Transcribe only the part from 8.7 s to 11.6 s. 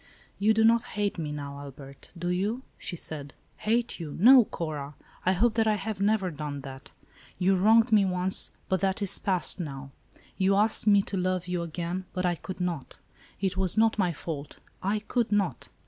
that is passed, now. You asked me to love